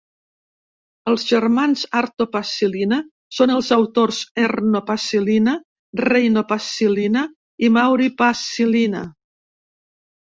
[1.09, 2.99] Els germans Arto Paasilinna
[3.39, 5.53] són els autors Erno Paasilinna,
[6.05, 7.27] Reino Paasilinna
[7.69, 9.05] i Mauri Paasilinna.